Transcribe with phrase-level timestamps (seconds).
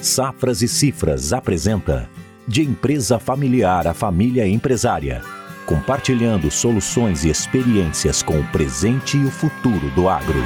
[0.00, 2.08] Safras e Cifras apresenta
[2.46, 5.22] De empresa familiar a família empresária,
[5.64, 10.42] compartilhando soluções e experiências com o presente e o futuro do agro.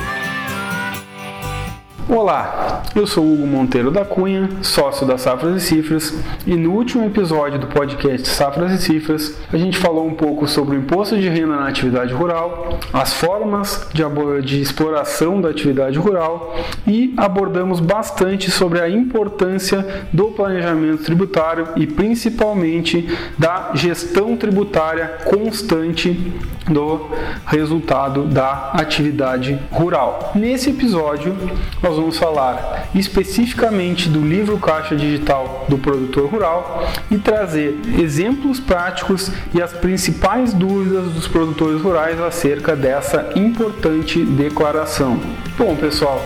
[2.13, 6.13] Olá, eu sou Hugo Monteiro da Cunha, sócio da Safras e Cifras,
[6.45, 10.77] e no último episódio do podcast Safras e Cifras, a gente falou um pouco sobre
[10.77, 14.03] o imposto de renda na atividade rural, as formas de,
[14.43, 21.87] de exploração da atividade rural e abordamos bastante sobre a importância do planejamento tributário e
[21.87, 23.09] principalmente
[23.39, 26.35] da gestão tributária constante
[26.69, 27.09] do
[27.47, 30.33] resultado da atividade rural.
[30.35, 31.37] Nesse episódio,
[31.83, 39.31] nós vamos falar especificamente do livro Caixa Digital do Produtor Rural e trazer exemplos práticos
[39.55, 45.21] e as principais dúvidas dos produtores rurais acerca dessa importante declaração.
[45.59, 46.19] Bom, pessoal,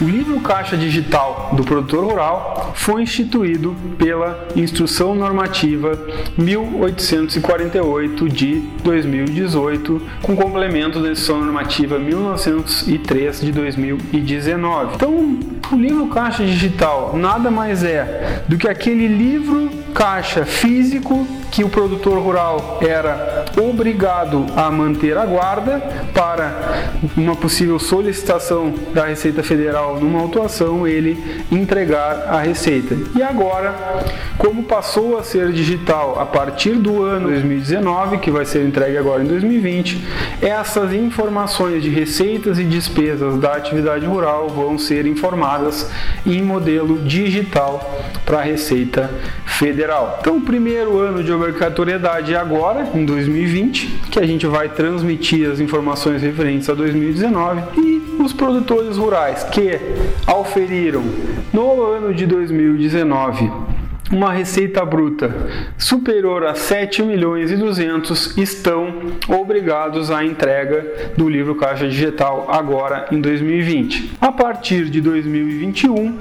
[0.00, 5.98] o livro Caixa Digital do Produtor Rural foi instituído pela Instrução Normativa
[6.36, 14.96] 1848 de 2018, com complemento da Instrução Normativa 1903 de 2019.
[14.96, 15.21] Então,
[15.72, 21.68] o livro caixa digital nada mais é do que aquele livro caixa físico que o
[21.68, 25.80] produtor rural era obrigado a manter a guarda
[26.14, 32.96] para uma possível solicitação da Receita Federal numa autuação ele entregar a receita.
[33.16, 33.74] E agora,
[34.38, 39.22] como passou a ser digital a partir do ano 2019, que vai ser entregue agora
[39.22, 40.02] em 2020,
[40.40, 45.90] essas informações de receitas e despesas da atividade rural vão ser informadas
[46.26, 49.10] em modelo digital para a Receita
[49.44, 50.16] Federal.
[50.18, 55.50] Então, o primeiro ano de obrigatoriedade é agora, em 2020, que a gente vai transmitir
[55.50, 59.78] as informações referentes a 2019 e os produtores rurais que
[60.26, 61.04] auferiram
[61.52, 63.71] no ano de 2019
[64.12, 65.34] uma receita bruta
[65.78, 68.92] superior a 7 milhões e 200 estão
[69.26, 74.12] obrigados à entrega do livro Caixa Digital agora em 2020.
[74.20, 76.18] A partir de 2021,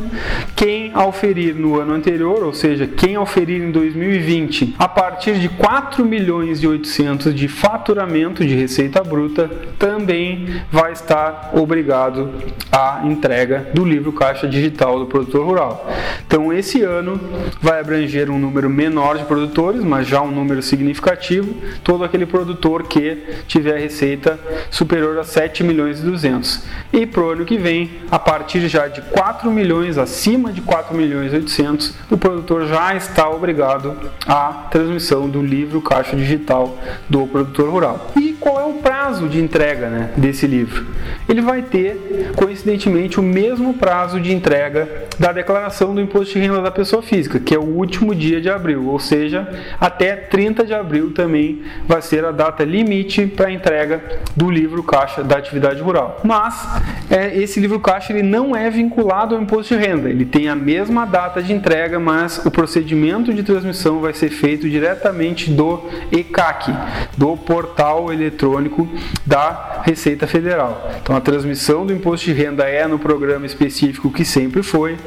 [0.56, 6.06] quem auferir no ano anterior, ou seja, quem auferir em 2020 a partir de 4
[6.06, 12.32] milhões e 800 de faturamento de receita bruta, também vai estar obrigado
[12.72, 15.92] à entrega do livro Caixa Digital do produtor rural.
[16.26, 17.20] Então esse ano
[17.62, 21.54] vai abranger um número menor de produtores, mas já um número significativo,
[21.84, 26.64] todo aquele produtor que tiver receita superior a 7 milhões e 200.
[26.94, 30.96] E para o ano que vem, a partir já de 4 milhões, acima de 4
[30.96, 36.78] milhões e 800, o produtor já está obrigado à transmissão do livro Caixa Digital
[37.10, 38.12] do produtor rural.
[38.16, 40.86] E qual é o prazo de entrega né, desse livro?
[41.30, 46.62] Ele vai ter, coincidentemente, o mesmo prazo de entrega da declaração do imposto de renda
[46.62, 49.48] da pessoa física, que é o último dia de abril, ou seja,
[49.80, 54.02] até 30 de abril também vai ser a data limite para entrega
[54.36, 56.20] do livro caixa da atividade rural.
[56.24, 56.68] Mas
[57.10, 60.56] é, esse livro caixa ele não é vinculado ao imposto de renda, ele tem a
[60.56, 66.74] mesma data de entrega, mas o procedimento de transmissão vai ser feito diretamente do ECAC,
[67.18, 68.88] do portal eletrônico
[69.26, 70.92] da Receita Federal.
[71.02, 74.98] Então a transmissão do imposto de renda é no programa específico que sempre foi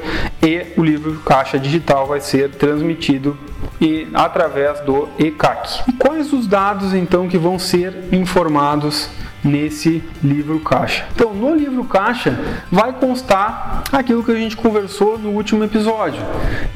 [0.43, 3.37] e o livro caixa digital vai ser transmitido
[3.81, 5.89] e através do ECAC.
[5.89, 9.09] E quais os dados então que vão ser informados
[9.45, 11.05] nesse livro caixa.
[11.15, 12.39] Então, no livro caixa
[12.73, 16.23] vai constar aquilo que a gente conversou no último episódio.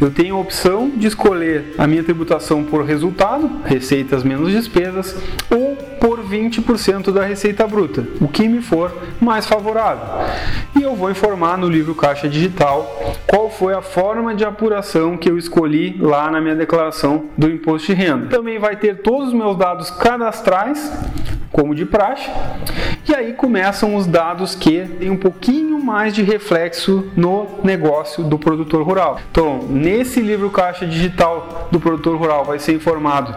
[0.01, 5.17] Eu tenho a opção de escolher a minha tributação por resultado, receitas menos despesas,
[5.51, 10.05] ou por 20% da receita bruta, o que me for mais favorável.
[10.79, 15.29] E eu vou informar no livro caixa digital qual foi a forma de apuração que
[15.29, 18.27] eu escolhi lá na minha declaração do imposto de renda.
[18.27, 20.93] Também vai ter todos os meus dados cadastrais
[21.51, 22.29] como de praxe.
[23.09, 28.39] E aí começam os dados que têm um pouquinho mais de reflexo no negócio do
[28.39, 29.19] produtor rural.
[29.31, 33.35] Então, nesse livro caixa digital do produtor rural vai ser informado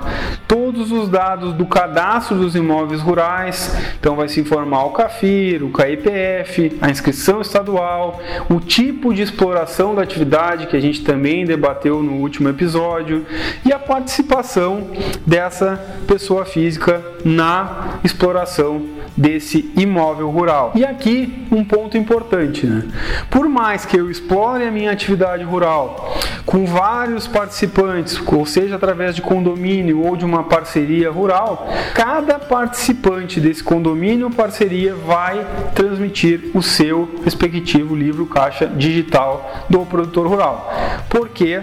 [0.49, 3.73] todos os dados do cadastro dos imóveis rurais.
[3.97, 9.95] Então, vai se informar o CAFIR, o CAIPF, a inscrição estadual, o tipo de exploração
[9.95, 13.25] da atividade que a gente também debateu no último episódio
[13.65, 14.89] e a participação
[15.25, 20.71] dessa pessoa física na exploração desse imóvel rural.
[20.75, 22.83] E aqui um ponto importante, né?
[23.29, 29.15] Por mais que eu explore a minha atividade rural com vários participantes, ou seja, através
[29.15, 36.51] de condomínio ou de uma parceria rural, cada participante desse condomínio ou parceria vai transmitir
[36.53, 40.73] o seu respectivo livro caixa digital do produtor rural.
[41.09, 41.59] Porque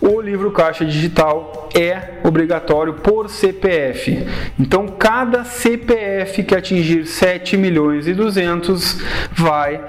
[0.00, 4.26] o livro caixa digital é obrigatório por CPF.
[4.58, 8.98] Então, cada CPF que atingir 7 milhões e 200
[9.32, 9.80] vai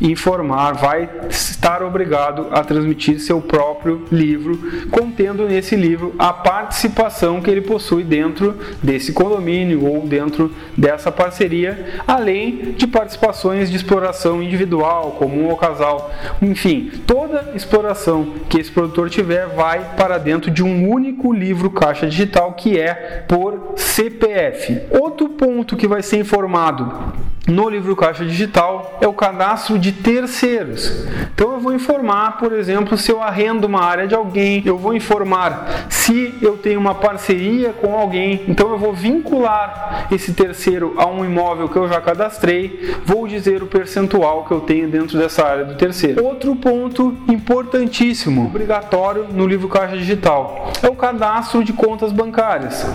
[0.00, 7.50] informar, vai estar obrigado a transmitir seu próprio livro, contendo nesse livro a participação que
[7.50, 15.12] ele possui dentro desse condomínio ou dentro dessa parceria, além de participações de exploração individual,
[15.12, 16.10] comum ou casal.
[16.40, 22.06] Enfim, toda exploração que esse produtor tiver vai para dentro de um único livro caixa
[22.06, 24.82] digital que é por CPF.
[24.90, 27.12] Outro ponto que vai ser informado
[27.50, 31.04] no livro caixa digital é o cadastro de terceiros.
[31.34, 34.94] Então eu vou informar, por exemplo, se eu arrendo uma área de alguém, eu vou
[34.94, 41.06] informar se eu tenho uma parceria com alguém, então eu vou vincular esse terceiro a
[41.06, 45.44] um imóvel que eu já cadastrei, vou dizer o percentual que eu tenho dentro dessa
[45.44, 46.24] área do terceiro.
[46.24, 52.86] Outro ponto importantíssimo, obrigatório no livro caixa digital, é o cadastro de contas bancárias.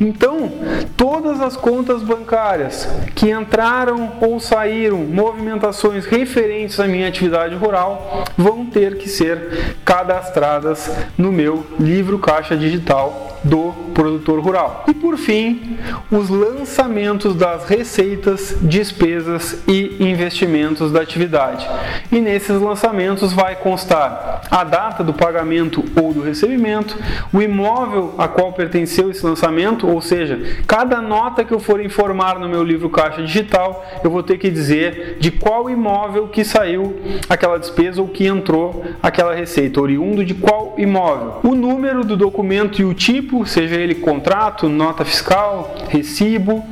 [0.00, 0.50] Então,
[0.96, 8.66] todas as contas bancárias que entraram ou saíram, movimentações referentes à minha atividade rural, vão
[8.66, 14.84] ter que ser cadastradas no meu livro caixa digital do produtor rural.
[14.88, 15.78] E por fim,
[16.10, 21.68] os lançamentos das receitas, despesas e investimentos da atividade.
[22.10, 26.96] E nesses lançamentos vai constar a data do pagamento ou do recebimento,
[27.32, 32.38] o imóvel a qual pertenceu esse lançamento, ou seja, cada nota que eu for informar
[32.38, 36.98] no meu livro caixa digital, eu vou ter que dizer de qual imóvel que saiu
[37.28, 41.40] aquela despesa ou que entrou aquela receita, oriundo de qual imóvel.
[41.42, 46.64] O número do documento e o tipo, seja ele contrato, nota fiscal, recibo,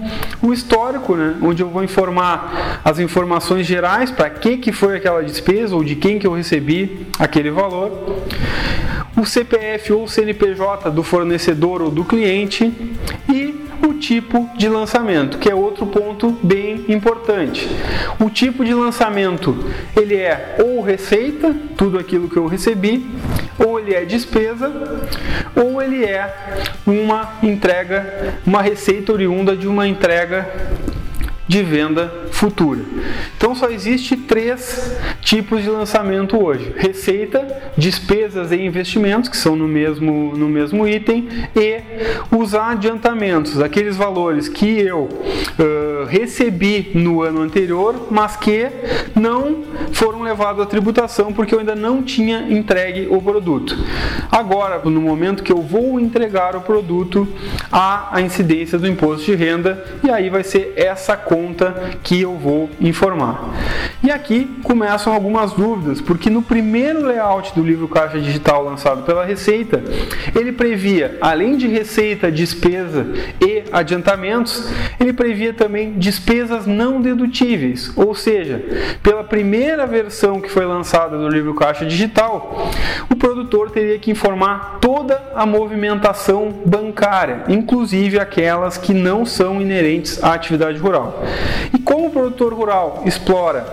[0.42, 5.22] o histórico, né, onde eu vou informar as informações gerais para que que foi aquela
[5.22, 8.18] despesa ou de quem que eu recebi aquele valor.
[9.16, 12.72] O CPF ou CNPJ do fornecedor ou do cliente
[13.28, 13.45] e
[13.96, 17.69] tipo de lançamento, que é outro ponto bem importante.
[18.19, 19.56] O tipo de lançamento,
[19.96, 23.06] ele é ou receita, tudo aquilo que eu recebi,
[23.58, 24.72] ou ele é despesa,
[25.54, 26.34] ou ele é
[26.87, 30.49] uma entrega, uma receita oriunda de uma entrega
[31.48, 32.81] de venda futura.
[33.37, 37.46] Então só existe três tipos de lançamento hoje: receita,
[37.76, 41.81] despesas e investimentos, que são no mesmo, no mesmo item, e
[42.37, 48.69] os adiantamentos, aqueles valores que eu uh, recebi no ano anterior, mas que
[49.14, 53.76] não foram levados à tributação porque eu ainda não tinha entregue o produto.
[54.31, 57.26] Agora, no momento que eu vou entregar o produto,
[57.70, 62.22] há a incidência do imposto de renda e aí vai ser essa conta conta que
[62.22, 63.50] eu vou informar.
[64.02, 69.24] E aqui começam algumas dúvidas, porque no primeiro layout do livro Caixa Digital lançado pela
[69.24, 69.82] Receita,
[70.34, 73.06] ele previa, além de receita, despesa
[73.40, 78.64] e adiantamentos, ele previa também despesas não dedutíveis, ou seja,
[79.02, 82.70] pela primeira versão que foi lançada do livro Caixa Digital,
[83.10, 90.22] o produtor teria que informar toda a movimentação bancária, inclusive aquelas que não são inerentes
[90.22, 91.22] à atividade rural.
[91.73, 93.67] E como o produtor rural explora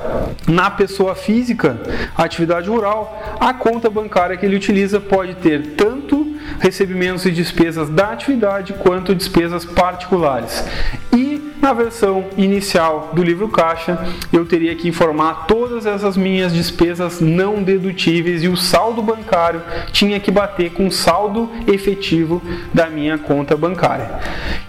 [0.48, 1.78] na pessoa física
[2.16, 6.23] a atividade rural, a conta bancária que ele utiliza pode ter tanto
[6.60, 10.64] recebimentos e despesas da atividade quanto despesas particulares.
[11.12, 13.98] E na versão inicial do livro caixa,
[14.34, 20.20] eu teria que informar todas essas minhas despesas não dedutíveis e o saldo bancário tinha
[20.20, 22.42] que bater com o saldo efetivo
[22.74, 24.20] da minha conta bancária.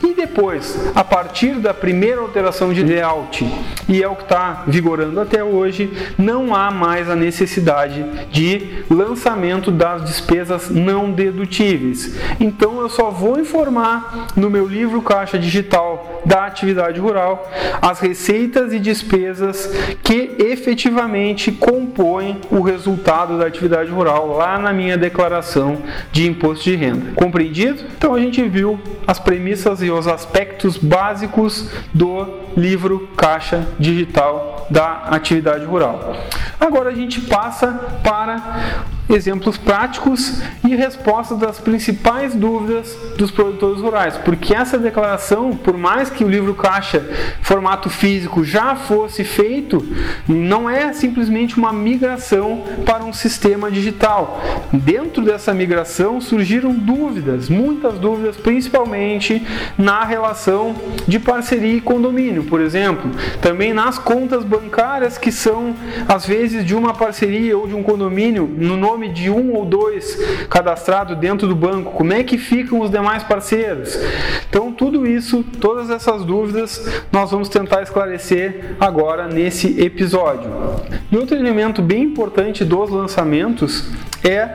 [0.04, 3.44] E depois, a partir da primeira alteração de layout,
[3.88, 9.72] e é o que está vigorando até hoje, não há mais a necessidade de lançamento
[9.72, 11.63] das despesas não dedutíveis.
[12.38, 18.72] Então eu só vou informar no meu livro caixa digital da atividade rural, as receitas
[18.72, 19.70] e despesas
[20.02, 25.78] que efetivamente compõem o resultado da atividade rural lá na minha declaração
[26.12, 27.12] de imposto de renda.
[27.14, 27.82] Compreendido?
[27.96, 35.04] Então a gente viu as premissas e os aspectos básicos do livro Caixa Digital da
[35.10, 36.16] Atividade Rural.
[36.58, 37.68] Agora a gente passa
[38.02, 45.76] para exemplos práticos e respostas das principais dúvidas dos produtores rurais, porque essa declaração, por
[45.76, 47.04] mais que o livro caixa
[47.42, 49.86] formato físico já fosse feito,
[50.26, 54.42] não é simplesmente uma migração para um sistema digital.
[54.72, 59.46] Dentro dessa migração surgiram dúvidas, muitas dúvidas, principalmente
[59.76, 60.74] na relação
[61.06, 65.74] de parceria e condomínio, por exemplo, também nas contas bancárias que são
[66.08, 70.16] às vezes de uma parceria ou de um condomínio no nome de um ou dois
[70.48, 73.98] cadastrado dentro do banco, como é que ficam os demais parceiros?
[74.48, 80.48] Então, tudo isso, todas essas dúvidas, nós vamos tentar esclarecer agora nesse episódio.
[81.10, 83.84] E outro elemento bem importante dos lançamentos
[84.22, 84.48] é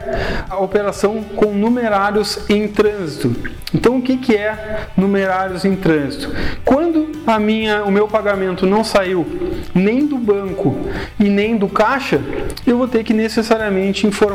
[0.49, 3.35] a operação com numerários em trânsito.
[3.73, 6.33] Então, o que, que é numerários em trânsito?
[6.65, 9.27] Quando a minha, o meu pagamento não saiu
[9.75, 10.75] nem do banco
[11.19, 12.19] e nem do caixa,
[12.65, 14.28] eu vou ter que necessariamente informar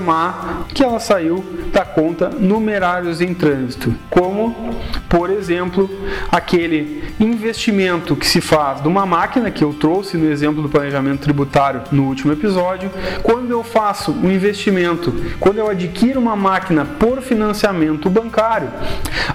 [0.72, 4.74] que ela saiu da conta numerários em trânsito, como,
[5.08, 5.90] por exemplo,
[6.30, 11.20] aquele investimento que se faz de uma máquina que eu trouxe no exemplo do planejamento
[11.20, 12.90] tributário no último episódio,
[13.22, 18.70] quando eu faço um investimento, quando eu adquiro uma máquina por financiamento bancário,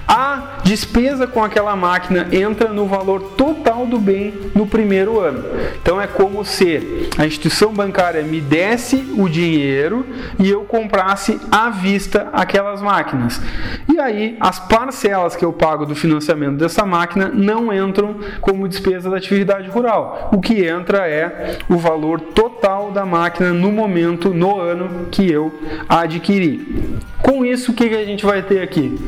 [0.06, 0.58] a
[0.90, 5.44] despesa com aquela máquina entra no valor total do bem no primeiro ano.
[5.80, 10.04] Então é como se a instituição bancária me desse o dinheiro
[10.38, 13.40] e eu comprasse à vista aquelas máquinas.
[13.88, 19.08] E aí as parcelas que eu pago do financiamento dessa máquina não entram como despesa
[19.08, 20.30] da atividade rural.
[20.32, 25.54] O que entra é o valor total da máquina no momento, no ano que eu
[25.88, 26.98] adquiri.
[27.22, 28.98] Com isso, o que a gente vai ter aqui?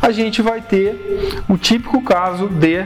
[0.00, 2.84] A gente vai ter o típico caso de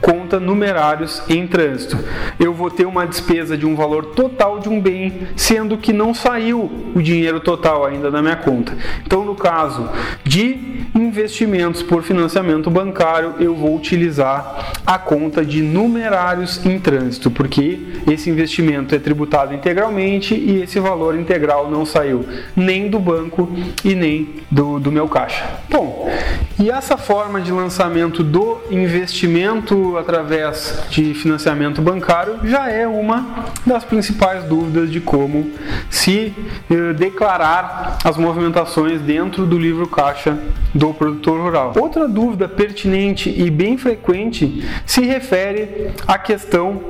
[0.00, 1.98] conta numerários em trânsito.
[2.38, 6.12] Eu vou ter uma despesa de um valor total de um bem, sendo que não
[6.14, 8.76] saiu o dinheiro total ainda da minha conta.
[9.04, 9.88] Então, no caso
[10.24, 17.78] de investimentos por financiamento bancário, eu vou utilizar a conta de numerários em trânsito, porque
[18.06, 23.50] esse investimento é tributado integralmente e esse valor integral não saiu nem do banco
[23.84, 25.44] e nem do, do meu caixa.
[25.70, 26.10] Bom,
[26.58, 33.84] e essa forma de lançamento do investimento através de financiamento bancário já é uma das
[33.84, 35.52] principais dúvidas de como
[35.88, 36.34] se
[36.70, 40.38] eh, declarar as movimentações dentro do livro caixa
[40.74, 41.72] do produtor rural.
[41.78, 46.80] Outra dúvida pertinente e bem frequente se refere à questão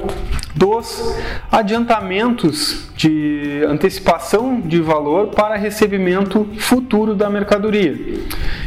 [0.54, 1.14] dos
[1.52, 7.96] adiantamentos de antecipação de valor para recebimento futuro da mercadoria.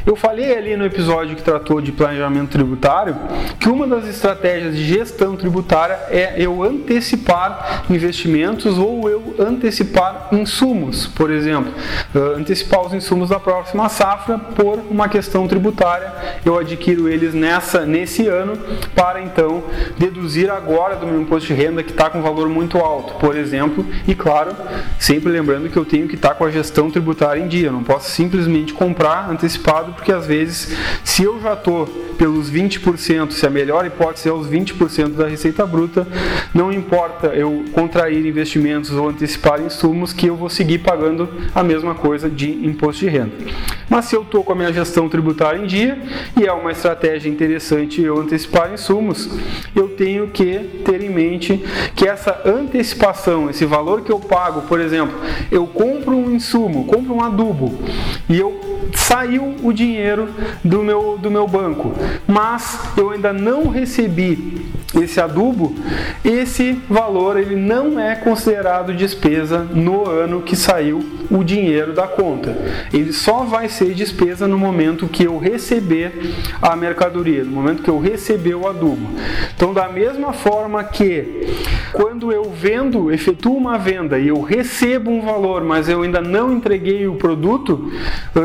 [0.05, 3.15] Eu falei ali no episódio que tratou de planejamento tributário
[3.59, 11.07] que uma das estratégias de gestão tributária é eu antecipar investimentos ou eu antecipar insumos,
[11.07, 11.71] por exemplo,
[12.35, 16.11] antecipar os insumos da próxima safra por uma questão tributária,
[16.45, 18.57] eu adquiro eles nessa nesse ano
[18.95, 19.63] para então
[19.97, 23.85] deduzir agora do meu imposto de renda que está com valor muito alto, por exemplo,
[24.07, 24.55] e claro,
[24.99, 27.73] sempre lembrando que eu tenho que estar tá com a gestão tributária em dia, eu
[27.73, 33.47] não posso simplesmente comprar antecipado, porque às vezes, se eu já estou pelos 20%, se
[33.47, 36.07] a melhor hipótese é os 20% da receita bruta,
[36.53, 41.95] não importa eu contrair investimentos ou antecipar insumos que eu vou seguir pagando a mesma
[41.95, 43.31] coisa de imposto de renda.
[43.89, 45.97] Mas se eu estou com a minha gestão tributária em dia
[46.39, 49.29] e é uma estratégia interessante eu antecipar insumos,
[49.75, 51.61] eu tenho que ter em mente
[51.95, 55.19] que essa antecipação, esse valor que eu pago, por exemplo,
[55.51, 57.79] eu compro um insumo, compro um adubo
[58.29, 59.80] e eu saiu o dinheiro
[60.63, 61.93] do meu, do meu banco,
[62.27, 65.75] mas eu ainda não recebi esse adubo,
[66.23, 72.57] esse valor ele não é considerado despesa no ano que saiu o dinheiro da conta.
[72.93, 76.11] Ele só vai ser despesa no momento que eu receber
[76.61, 79.07] a mercadoria, no momento que eu receber o adubo.
[79.55, 81.47] Então, da mesma forma que
[81.93, 86.51] quando eu vendo, efetuo uma venda e eu recebo um valor, mas eu ainda não
[86.51, 87.91] entreguei o produto,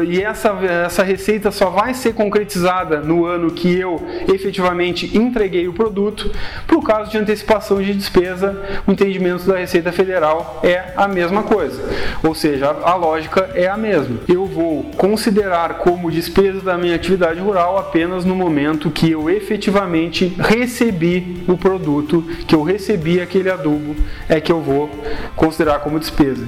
[0.06, 0.50] e essa,
[0.84, 4.00] essa receita só vai ser concretizada no ano que eu
[4.32, 6.30] efetivamente entreguei o produto,
[6.66, 11.82] por caso de antecipação de despesa, o entendimento da Receita Federal é a mesma coisa.
[12.22, 14.18] Ou seja, a lógica é a mesma.
[14.28, 20.34] Eu vou considerar como despesa da minha atividade rural apenas no momento que eu efetivamente
[20.38, 23.96] recebi o produto, que eu recebi aquele adubo,
[24.28, 24.90] é que eu vou
[25.34, 26.44] considerar como despesa.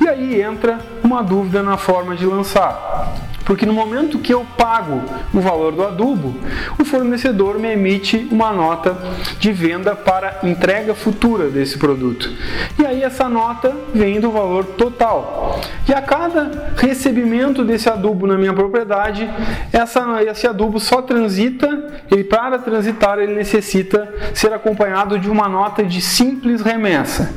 [0.00, 3.35] E aí entra uma dúvida na forma de lançar.
[3.46, 5.00] Porque no momento que eu pago
[5.32, 6.34] o valor do adubo,
[6.80, 8.98] o fornecedor me emite uma nota
[9.38, 12.28] de venda para entrega futura desse produto.
[12.76, 15.60] E aí essa nota vem do valor total.
[15.88, 19.30] E a cada recebimento desse adubo na minha propriedade,
[19.72, 25.84] essa, esse adubo só transita, e para transitar ele necessita ser acompanhado de uma nota
[25.84, 27.32] de simples remessa.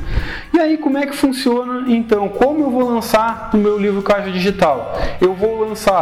[0.51, 2.27] E aí como é que funciona então?
[2.29, 4.97] Como eu vou lançar no meu livro Caixa Digital?
[5.21, 5.98] Eu vou lançar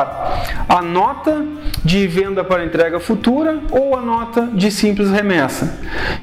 [0.67, 1.45] a nota
[1.83, 5.79] de venda para entrega futura ou a nota de simples remessa.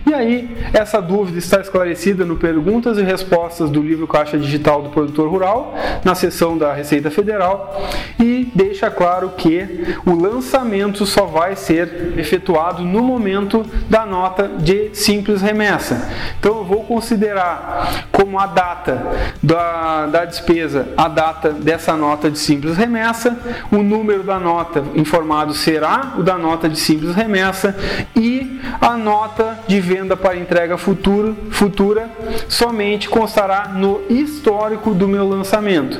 [0.06, 4.90] E aí essa dúvida está esclarecida no perguntas e respostas do livro Caixa Digital do
[4.90, 7.82] Produtor Rural, na seção da Receita Federal,
[8.18, 14.90] e deixa claro que o lançamento só vai ser efetuado no momento da nota de
[14.94, 16.10] simples remessa.
[16.38, 22.38] Então eu vou considerar como a data da, da despesa, a data dessa nota de
[22.38, 23.36] simples remessa,
[23.70, 27.76] o número da nota informado será o da nota de simples remessa
[28.14, 32.10] e a nota de venda para entrega futura, futura
[32.48, 35.98] somente constará no histórico do meu lançamento.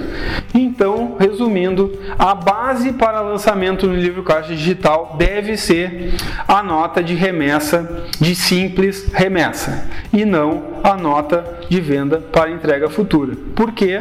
[0.56, 6.14] Então, resumindo, a base para lançamento no livro Caixa Digital deve ser
[6.46, 12.88] a nota de remessa de simples remessa e não a nota de venda para entrega
[12.88, 13.36] futura.
[13.56, 14.00] Porque,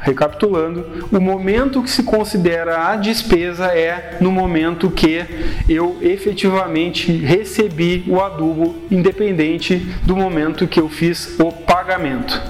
[0.00, 5.22] recapitulando, o momento que se considera a despesa é no momento que
[5.68, 12.40] eu efetivamente recebi o adubo, independente do momento que eu fiz o pagamento.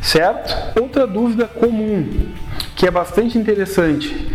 [0.00, 0.80] Certo?
[0.80, 2.06] Outra dúvida comum
[2.76, 4.28] que é bastante interessante.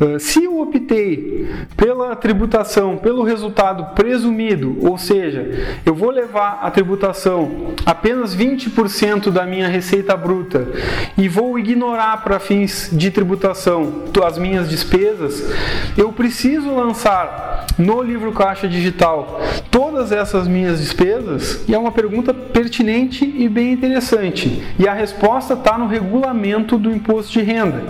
[0.00, 6.70] Uh, se eu optei pela tributação, pelo resultado presumido, ou seja, eu vou levar a
[6.70, 10.66] tributação apenas 20% da minha receita bruta
[11.16, 15.42] e vou ignorar para fins de tributação as minhas despesas,
[15.96, 19.40] eu preciso lançar no livro caixa digital
[19.70, 21.64] todas essas minhas despesas?
[21.68, 24.62] E é uma pergunta pertinente e bem interessante.
[24.78, 27.82] E a resposta está no regulamento do imposto de renda.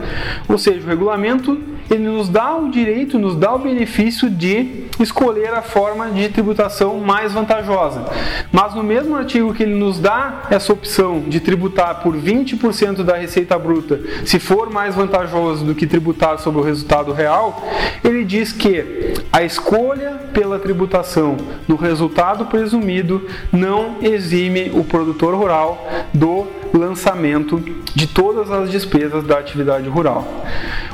[0.48, 1.58] Ou seja, o regulamento
[1.90, 6.98] ele nos dá o direito, nos dá o benefício de escolher a forma de tributação
[6.98, 8.04] mais vantajosa.
[8.52, 13.16] Mas no mesmo artigo que ele nos dá essa opção de tributar por 20% da
[13.16, 17.66] receita bruta, se for mais vantajoso do que tributar sobre o resultado real,
[18.04, 25.88] ele diz que a escolha pela tributação no resultado presumido não exime o produtor rural
[26.14, 27.58] do lançamento
[27.94, 30.44] de todas as despesas da atividade rural.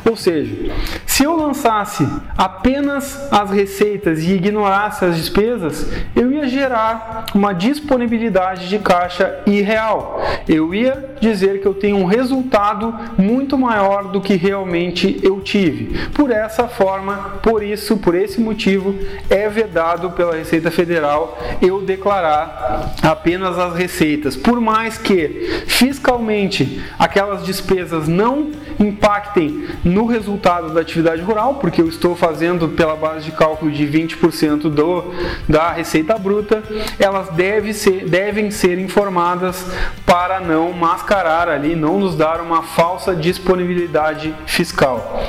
[0.09, 0.73] Ou seja,
[1.06, 2.06] se eu lançasse
[2.37, 10.20] apenas as receitas e ignorasse as despesas, eu ia gerar uma disponibilidade de caixa irreal.
[10.48, 16.09] Eu ia dizer que eu tenho um resultado muito maior do que realmente eu tive.
[16.09, 18.94] Por essa forma, por isso, por esse motivo,
[19.31, 24.37] é vedado pela Receita Federal eu declarar apenas as receitas.
[24.37, 31.88] Por mais que fiscalmente aquelas despesas não impactem no resultado da atividade rural, porque eu
[31.88, 35.14] estou fazendo pela base de cálculo de 20% do,
[35.48, 36.62] da receita bruta,
[36.98, 39.66] elas deve ser, devem ser informadas
[40.05, 45.23] para não mascarar ali, não nos dar uma falsa disponibilidade fiscal.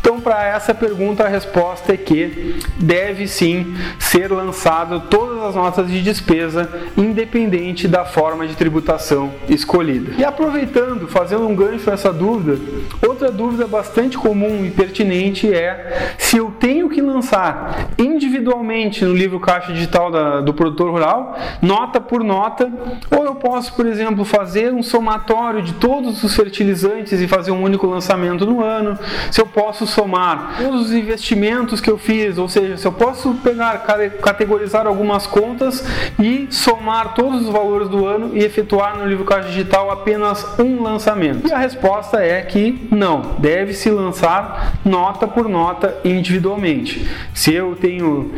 [0.00, 5.88] Então, para essa pergunta, a resposta é que deve sim ser lançado todas as notas
[5.88, 10.12] de despesa, independente da forma de tributação escolhida.
[10.18, 12.58] E aproveitando, fazendo um gancho essa dúvida,
[13.06, 19.40] outra dúvida bastante comum e pertinente é se eu tenho que lançar individualmente no livro
[19.40, 22.70] caixa digital da, do produtor rural, nota por nota,
[23.10, 25.21] ou eu posso, por exemplo, fazer um somatório
[25.62, 28.98] de todos os fertilizantes e fazer um único lançamento no ano,
[29.30, 33.34] se eu posso somar todos os investimentos que eu fiz, ou seja, se eu posso
[33.34, 33.84] pegar,
[34.20, 35.84] categorizar algumas contas
[36.18, 40.82] e somar todos os valores do ano e efetuar no livro caixa digital apenas um
[40.82, 41.48] lançamento.
[41.48, 47.08] E a resposta é que não, deve se lançar nota por nota individualmente.
[47.32, 48.32] Se eu tenho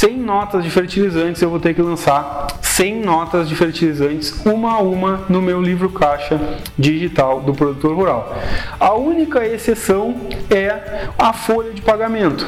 [0.00, 4.78] 100 notas de fertilizantes, eu vou ter que lançar 100 notas de fertilizantes, uma a
[4.78, 6.40] uma, no meu livro caixa
[6.78, 8.34] digital do produtor rural.
[8.80, 10.16] A única exceção
[10.48, 12.46] é a folha de pagamento.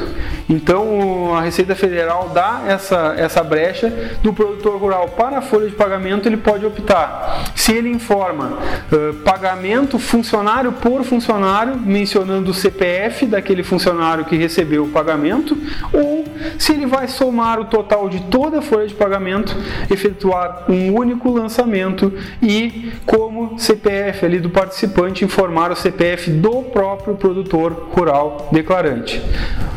[0.49, 5.75] Então, a Receita Federal dá essa, essa brecha do produtor rural para a folha de
[5.75, 7.51] pagamento, ele pode optar.
[7.55, 8.57] Se ele informa
[8.91, 15.55] uh, pagamento funcionário por funcionário, mencionando o CPF daquele funcionário que recebeu o pagamento,
[15.93, 16.22] ou
[16.57, 19.55] se ele vai somar o total de toda a folha de pagamento,
[19.89, 27.15] efetuar um único lançamento e, como CPF ali do participante, informar o CPF do próprio
[27.15, 29.21] produtor rural declarante.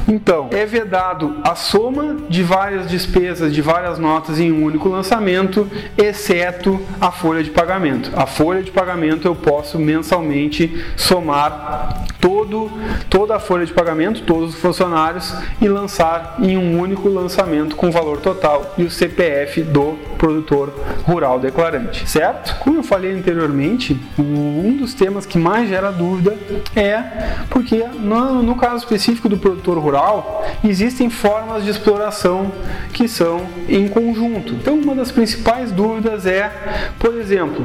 [0.08, 5.68] Então, é vedado a soma de várias despesas, de várias notas em um único lançamento,
[5.98, 8.12] exceto a folha de pagamento.
[8.14, 12.70] A folha de pagamento eu posso mensalmente somar todo,
[13.10, 17.90] toda a folha de pagamento, todos os funcionários e lançar em um único lançamento com
[17.90, 20.72] valor total e o CPF do produtor
[21.04, 22.58] rural declarante, certo?
[22.60, 26.36] Como eu falei anteriormente, um dos temas que mais gera dúvida
[26.74, 27.02] é
[27.50, 32.52] porque no, no caso específico do produtor rural rural, existem formas de exploração
[32.92, 34.52] que são em conjunto.
[34.54, 36.50] Então, uma das principais dúvidas é,
[36.98, 37.64] por exemplo,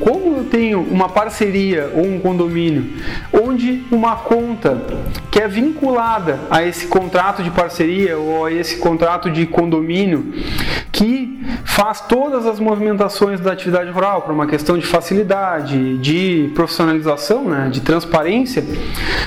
[0.00, 2.86] como eu tenho uma parceria ou um condomínio
[3.32, 4.80] onde uma conta
[5.30, 10.32] que é vinculada a esse contrato de parceria ou a esse contrato de condomínio
[10.92, 17.44] que faz todas as movimentações da atividade rural para uma questão de facilidade, de profissionalização,
[17.44, 18.64] né, de transparência,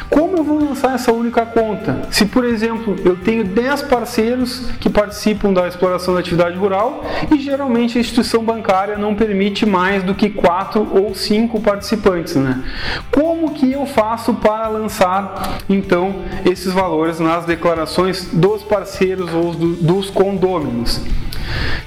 [0.10, 2.04] como eu vou lançar essa única conta?
[2.10, 7.38] Se, por exemplo, eu tenho 10 parceiros que participam da exploração da atividade rural e
[7.38, 12.64] geralmente a instituição bancária não permite mais do que quatro ou cinco participantes, né?
[13.12, 20.10] Como que eu faço para lançar então esses valores nas declarações dos parceiros ou dos
[20.10, 21.02] condôminos?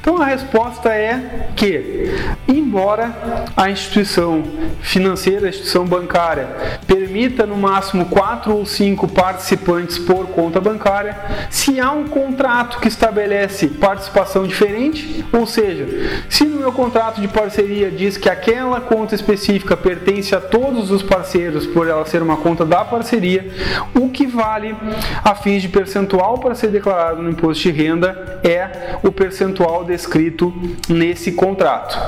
[0.01, 2.11] Então a resposta é que,
[2.49, 3.15] embora
[3.57, 4.43] a instituição
[4.81, 6.47] financeira, a instituição bancária,
[6.87, 11.17] permita no máximo quatro ou cinco participantes por conta bancária,
[11.51, 15.87] se há um contrato que estabelece participação diferente, ou seja,
[16.29, 21.03] se no meu contrato de parceria diz que aquela conta específica pertence a todos os
[21.03, 23.51] parceiros por ela ser uma conta da parceria,
[23.95, 24.75] o que vale
[25.23, 29.50] a fins de percentual para ser declarado no imposto de renda é o percentual
[29.85, 30.53] descrito
[30.89, 31.99] nesse contrato.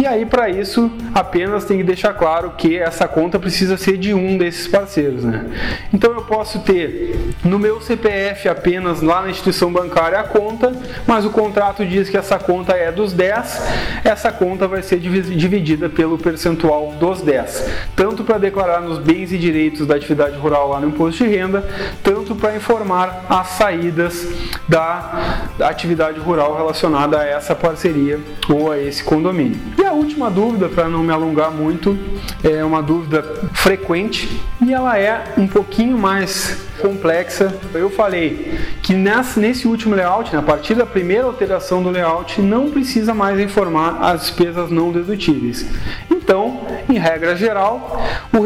[0.00, 4.14] E aí, para isso, apenas tem que deixar claro que essa conta precisa ser de
[4.14, 5.24] um desses parceiros.
[5.24, 5.46] Né?
[5.92, 10.72] Então, eu posso ter no meu CPF apenas lá na instituição bancária a conta,
[11.04, 13.62] mas o contrato diz que essa conta é dos 10,
[14.04, 19.38] essa conta vai ser dividida pelo percentual dos 10, tanto para declarar nos bens e
[19.38, 21.68] direitos da atividade rural lá no imposto de renda,
[22.04, 24.28] tanto para informar as saídas
[24.68, 29.58] da atividade rural relacionada a essa parceria ou a esse condomínio.
[29.76, 31.98] E última dúvida, para não me alongar muito,
[32.42, 37.52] é uma dúvida frequente e ela é um pouquinho mais complexa.
[37.74, 43.12] Eu falei que nesse último layout, a partir da primeira alteração do layout, não precisa
[43.12, 45.66] mais informar as despesas não dedutíveis.
[46.10, 48.00] Então, em regra geral,
[48.32, 48.38] o,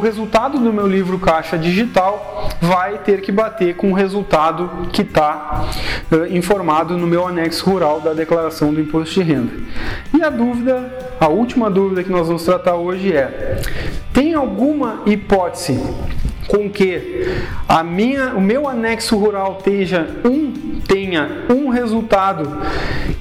[0.00, 5.68] resultado do meu livro caixa digital vai ter que bater com o resultado que está
[6.10, 9.52] uh, informado no meu anexo rural da declaração do imposto de renda.
[10.16, 13.60] E a dúvida, a última dúvida que nós vamos tratar hoje é:
[14.12, 15.80] tem alguma hipótese
[16.50, 17.28] com que
[17.68, 22.58] a minha, o meu anexo rural tenha um, tenha um resultado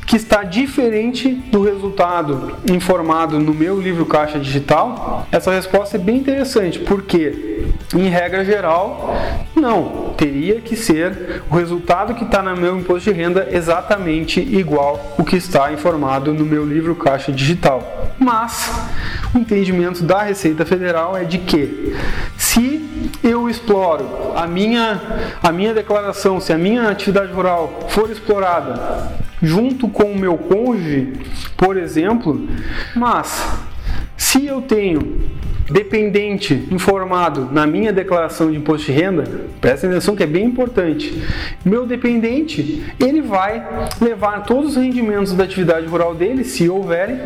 [0.08, 5.28] que está diferente do resultado informado no meu livro caixa digital?
[5.32, 9.16] Essa resposta é bem interessante, porque em regra geral,
[9.56, 15.16] não, teria que ser o resultado que está no meu imposto de renda exatamente igual
[15.20, 17.99] o que está informado no meu livro caixa digital.
[18.20, 18.70] Mas
[19.34, 21.96] o entendimento da Receita Federal é de que
[22.38, 25.02] se eu exploro a minha,
[25.42, 31.14] a minha declaração, se a minha atividade rural for explorada junto com o meu cônjuge,
[31.56, 32.48] por exemplo,
[32.96, 33.58] mas
[34.18, 35.22] se eu tenho
[35.70, 39.24] dependente informado na minha declaração de imposto de renda,
[39.62, 41.24] presta atenção que é bem importante.
[41.64, 43.66] Meu dependente, ele vai
[44.02, 47.20] levar todos os rendimentos da atividade rural dele, se houverem,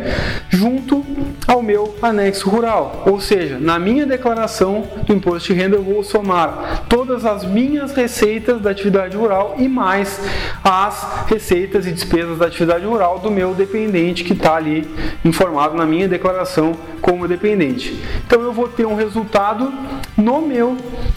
[0.48, 1.04] junto
[1.46, 3.04] ao meu anexo rural.
[3.06, 7.92] Ou seja, na minha declaração do imposto de renda eu vou somar todas as minhas
[7.92, 10.20] receitas da atividade rural e mais
[10.62, 14.86] as receitas e despesas da atividade rural do meu dependente que está ali
[15.24, 18.02] informado na minha declaração como dependente.
[18.26, 19.72] Então eu vou ter um resultado
[20.16, 20.76] no meu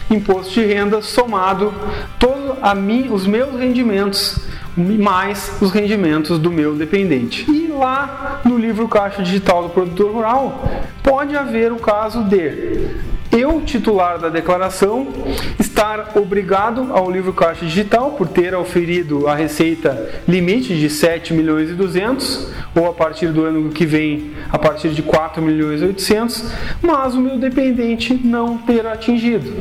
[0.10, 1.73] imposto de renda somado
[2.19, 4.39] todo a mim, os meus rendimentos
[4.77, 7.49] mais os rendimentos do meu dependente.
[7.49, 10.63] E lá no livro Caixa Digital do Produtor Rural
[11.01, 12.88] pode haver o caso de
[13.32, 15.08] eu, titular da declaração,
[15.60, 21.70] estar obrigado ao livro Caixa Digital por ter auferido a receita limite de 7 milhões
[21.70, 25.86] e 200 ou a partir do ano que vem a partir de 4 milhões e
[25.86, 29.52] 800, mas o meu dependente não ter atingido.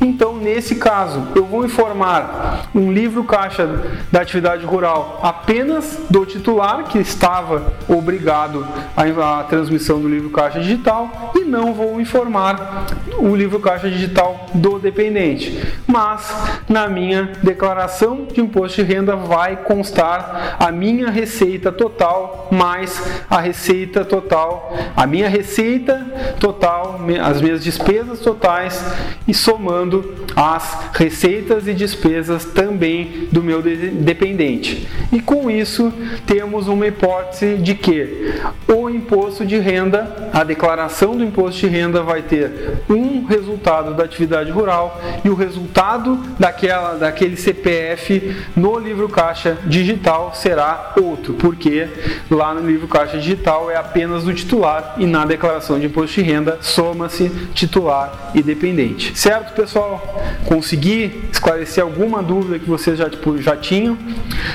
[0.00, 3.66] Então nesse caso, eu vou informar um livro caixa
[4.10, 8.66] da atividade rural apenas do titular que estava obrigado
[8.96, 12.86] à, transmissão do livro caixa digital não vou informar
[13.18, 15.58] o livro caixa digital do dependente.
[15.86, 16.32] Mas
[16.68, 23.40] na minha declaração de imposto de renda vai constar a minha receita total mais a
[23.40, 26.06] receita total, a minha receita
[26.40, 28.82] total, as minhas despesas totais
[29.26, 34.88] e somando as receitas e despesas também do meu dependente.
[35.12, 35.92] E com isso
[36.26, 38.34] temos uma hipótese de que
[38.66, 44.04] o imposto de renda, a declaração do imposto de renda vai ter um resultado da
[44.04, 51.88] atividade rural e o resultado daquela, daquele CPF no livro caixa digital será outro, porque
[52.28, 56.22] lá no livro caixa digital é apenas do titular e na declaração de imposto de
[56.22, 59.16] renda soma-se titular e dependente.
[59.16, 60.20] Certo, pessoal?
[60.44, 63.96] Consegui esclarecer alguma dúvida que vocês já, tipo, já tinham?